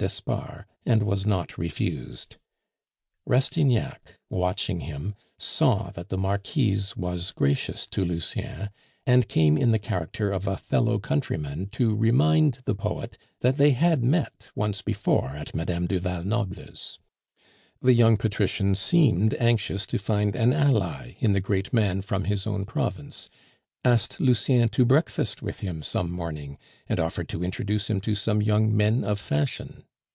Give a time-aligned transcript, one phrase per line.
[0.00, 2.38] d'Espard, and was not refused.
[3.26, 8.70] Rastignac, watching him, saw that the Marquise was gracious to Lucien,
[9.06, 13.72] and came in the character of a fellow countryman to remind the poet that they
[13.72, 15.84] had met once before at Mme.
[15.86, 16.98] du Val Noble's.
[17.82, 22.46] The young patrician seemed anxious to find an ally in the great man from his
[22.46, 23.28] own province,
[23.84, 26.56] asked Lucien to breakfast with him some morning,
[26.88, 29.84] and offered to introduce him to some young men of fashion.